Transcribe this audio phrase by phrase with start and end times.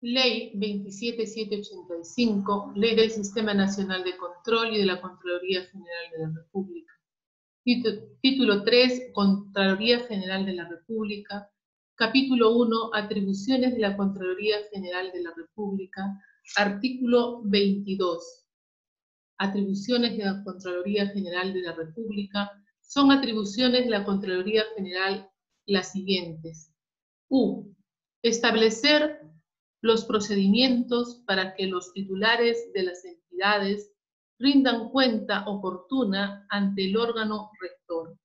[0.00, 6.30] Ley 27785, Ley del Sistema Nacional de Control y de la Contraloría General de la
[6.36, 6.92] República.
[8.20, 11.50] Título 3, Contraloría General de la República.
[11.96, 16.22] Capítulo 1, Atribuciones de la Contraloría General de la República.
[16.56, 18.46] Artículo 22.
[19.38, 22.52] Atribuciones de la Contraloría General de la República.
[22.80, 25.28] Son atribuciones de la Contraloría General
[25.66, 26.72] las siguientes.
[27.28, 27.74] U.
[28.22, 29.28] Establecer
[29.80, 33.92] los procedimientos para que los titulares de las entidades
[34.38, 38.18] rindan cuenta oportuna ante el órgano rector.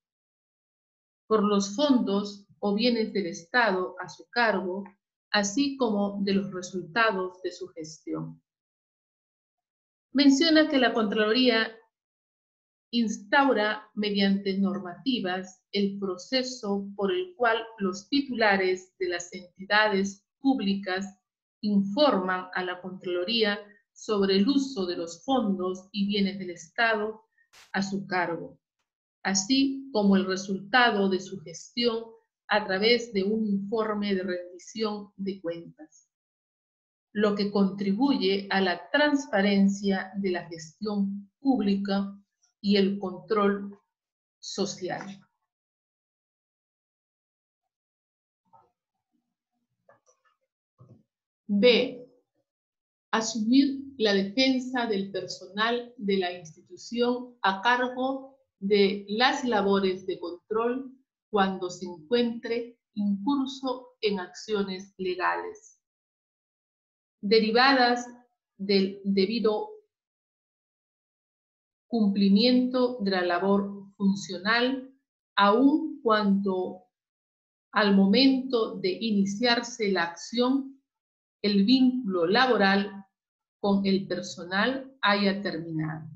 [1.27, 4.83] Por los fondos o bienes del Estado a su cargo,
[5.31, 8.41] así como de los resultados de su gestión.
[10.11, 11.75] Menciona que la Contraloría
[12.91, 21.17] instaura mediante normativas el proceso por el cual los titulares de las entidades públicas
[21.63, 23.59] informan a la Contraloría
[23.93, 27.23] sobre el uso de los fondos y bienes del Estado
[27.71, 28.59] a su cargo,
[29.23, 32.03] así como el resultado de su gestión
[32.47, 36.09] a través de un informe de rendición de cuentas,
[37.13, 42.13] lo que contribuye a la transparencia de la gestión pública
[42.59, 43.79] y el control
[44.39, 45.19] social.
[51.47, 51.99] B.
[53.11, 60.91] Asumir la defensa del personal de la institución a cargo de las labores de control
[61.29, 65.79] cuando se encuentre incurso en acciones legales
[67.23, 68.05] derivadas
[68.57, 69.69] del debido
[71.87, 74.91] cumplimiento de la labor funcional,
[75.35, 76.83] aun cuando
[77.71, 80.72] al momento de iniciarse la acción
[81.43, 83.05] el vínculo laboral
[83.59, 86.09] con el personal haya terminado.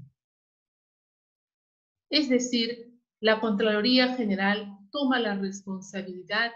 [2.10, 6.52] Es decir, la Contraloría General toma la responsabilidad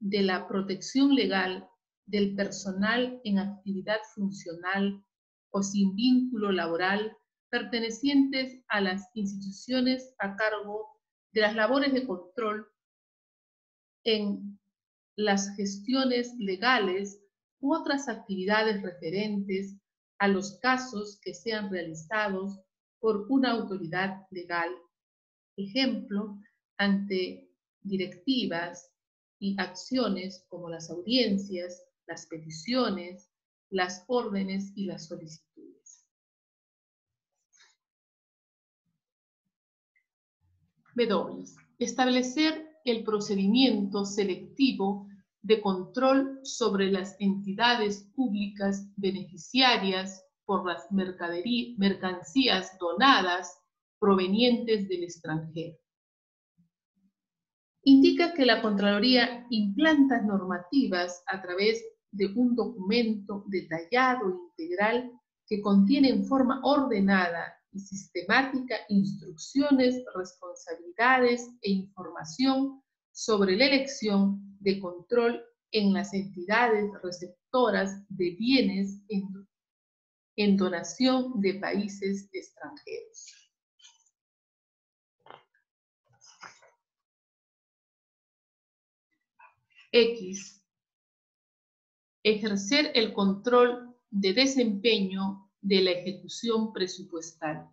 [0.00, 1.68] de la protección legal
[2.06, 5.04] del personal en actividad funcional
[5.50, 7.14] o sin vínculo laboral
[7.50, 10.98] pertenecientes a las instituciones a cargo
[11.32, 12.66] de las labores de control
[14.04, 14.58] en
[15.16, 17.20] las gestiones legales
[17.60, 19.76] u otras actividades referentes
[20.18, 22.58] a los casos que sean realizados
[23.00, 24.70] por una autoridad legal.
[25.56, 26.38] Ejemplo,
[26.76, 27.50] ante
[27.82, 28.92] directivas
[29.38, 33.30] y acciones como las audiencias, las peticiones,
[33.70, 36.04] las órdenes y las solicitudes.
[40.94, 41.44] W.
[41.78, 45.07] Establecer el procedimiento selectivo
[45.42, 53.60] de control sobre las entidades públicas beneficiarias por las mercancías donadas
[53.98, 55.76] provenientes del extranjero.
[57.82, 65.12] Indica que la Contraloría implanta normativas a través de un documento detallado e integral
[65.46, 72.82] que contiene en forma ordenada y sistemática instrucciones, responsabilidades e información
[73.18, 79.02] sobre la elección de control en las entidades receptoras de bienes
[80.36, 83.50] en, donación de países extranjeros.
[89.90, 90.64] X.
[92.22, 97.68] Ejercer el control de desempeño de la ejecución presupuestal.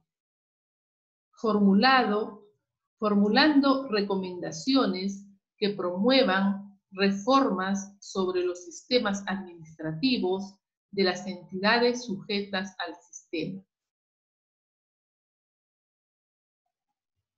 [1.33, 2.49] Formulado,
[2.97, 5.24] formulando recomendaciones
[5.57, 10.55] que promuevan reformas sobre los sistemas administrativos
[10.91, 13.61] de las entidades sujetas al sistema.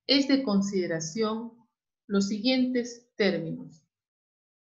[0.07, 1.53] Es de consideración
[2.07, 3.83] los siguientes términos.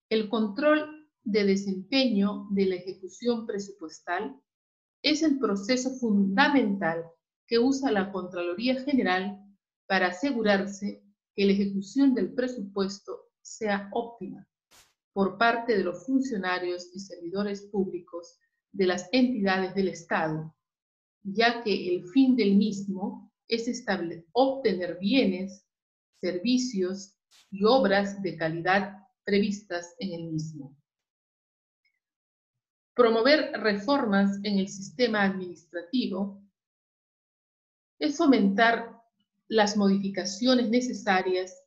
[0.10, 4.40] El control de desempeño de la ejecución presupuestal
[5.02, 7.04] es el proceso fundamental
[7.46, 9.38] que usa la Contraloría General
[9.88, 11.04] para asegurarse
[11.36, 14.48] que la ejecución del presupuesto sea óptima
[15.14, 18.38] por parte de los funcionarios y servidores públicos
[18.72, 20.56] de las entidades del Estado,
[21.24, 23.84] ya que el fin del mismo es
[24.34, 25.66] obtener bienes,
[26.22, 27.16] servicios
[27.50, 30.76] y obras de calidad previstas en el mismo.
[32.94, 36.44] Promover reformas en el sistema administrativo
[38.00, 39.02] es fomentar
[39.48, 41.67] las modificaciones necesarias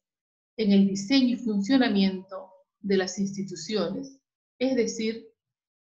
[0.61, 4.21] en el diseño y funcionamiento de las instituciones,
[4.59, 5.27] es decir,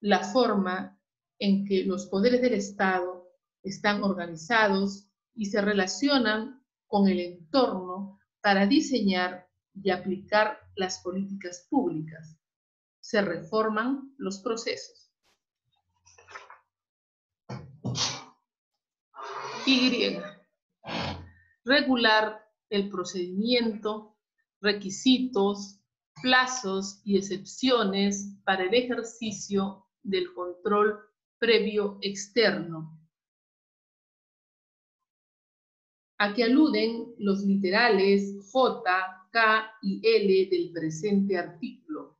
[0.02, 1.02] la forma
[1.40, 3.28] en que los poderes del Estado
[3.64, 12.38] están organizados y se relacionan con el entorno para diseñar y aplicar las políticas públicas.
[13.00, 15.12] Se reforman los procesos.
[19.66, 20.18] Y.
[21.66, 24.11] Regular el procedimiento,
[24.62, 25.80] requisitos,
[26.22, 31.00] plazos y excepciones para el ejercicio del control
[31.40, 32.98] previo externo.
[36.20, 42.20] A que aluden los literales J, K y L del presente artículo,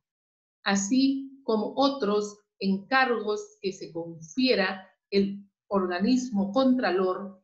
[0.64, 7.40] así como otros encargos que se confiera el organismo contralor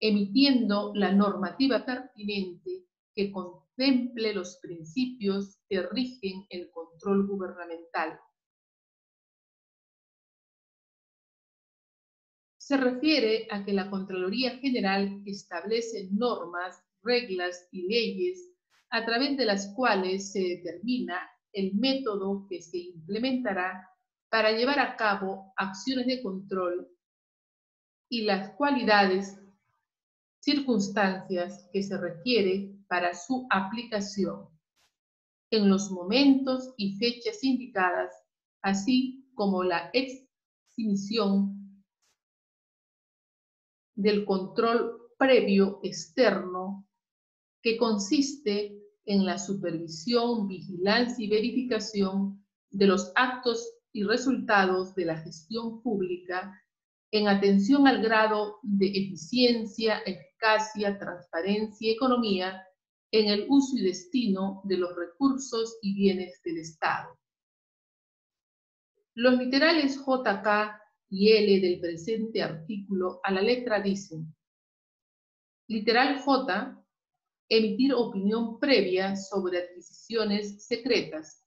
[0.00, 3.32] emitiendo la normativa pertinente que
[3.76, 8.18] contemple los principios que rigen el control gubernamental.
[12.58, 18.50] Se refiere a que la Contraloría General establece normas, reglas y leyes
[18.90, 21.20] a través de las cuales se determina
[21.52, 23.88] el método que se implementará
[24.30, 26.88] para llevar a cabo acciones de control
[28.08, 29.38] y las cualidades,
[30.46, 34.48] circunstancias que se requiere para su aplicación
[35.50, 38.14] en los momentos y fechas indicadas,
[38.62, 41.84] así como la exhibición
[43.96, 46.86] del control previo externo
[47.60, 55.18] que consiste en la supervisión, vigilancia y verificación de los actos y resultados de la
[55.18, 56.62] gestión pública
[57.10, 60.02] en atención al grado de eficiencia,
[60.38, 62.62] transparencia y economía
[63.10, 67.18] en el uso y destino de los recursos y bienes del Estado.
[69.14, 74.34] Los literales JK y L del presente artículo a la letra dicen,
[75.68, 76.84] literal J,
[77.48, 81.44] emitir opinión previa sobre adquisiciones secretas.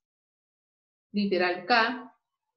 [1.11, 2.15] Literal K,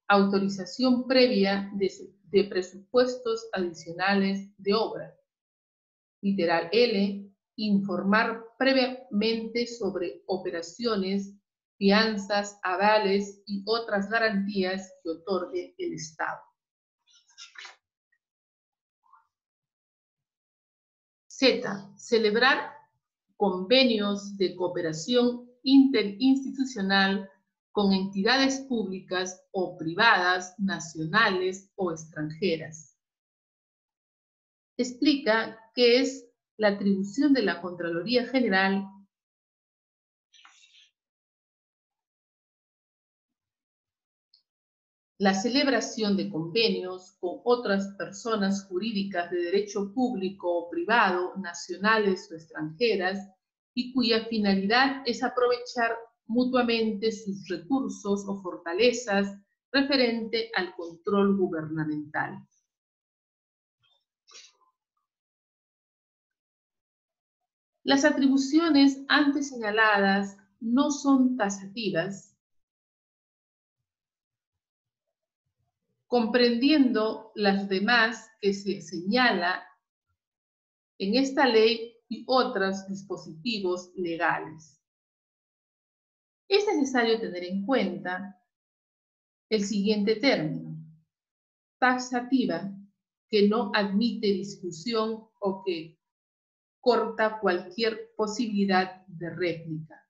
[0.09, 5.15] autorización previa de presupuestos adicionales de obra.
[6.23, 11.35] Literal L, informar previamente sobre operaciones,
[11.77, 16.41] fianzas, avales y otras garantías que otorgue el Estado.
[21.27, 21.93] Z.
[21.97, 22.73] Celebrar
[23.37, 27.29] convenios de cooperación interinstitucional
[27.73, 32.92] con entidades públicas o privadas, nacionales o extranjeras.
[34.77, 38.85] Explica qué es la atribución de la Contraloría General
[45.23, 52.35] la celebración de convenios con otras personas jurídicas de derecho público o privado, nacionales o
[52.35, 53.19] extranjeras,
[53.73, 55.97] y cuya finalidad es aprovechar
[56.27, 59.39] mutuamente sus recursos o fortalezas
[59.71, 62.45] referente al control gubernamental.
[67.85, 72.37] Las atribuciones antes señaladas no son tasativas,
[76.07, 79.65] comprendiendo las demás que se señala
[80.99, 84.81] en esta ley y otros dispositivos legales.
[86.49, 88.39] Es necesario tener en cuenta
[89.49, 90.77] el siguiente término,
[91.79, 92.71] taxativa,
[93.29, 95.99] que no admite discusión o que
[96.83, 100.05] corta cualquier posibilidad de réplica.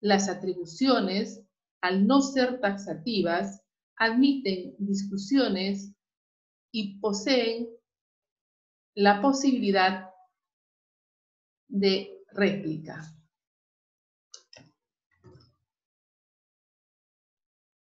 [0.00, 1.42] Las atribuciones,
[1.80, 3.64] al no ser taxativas,
[3.96, 5.92] admiten discusiones
[6.70, 7.68] y poseen
[8.94, 10.10] la posibilidad
[11.68, 13.02] de réplica.